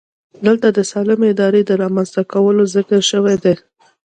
[0.45, 3.53] دلته د سالمې ادارې د رامنځته کولو ذکر شوی دی.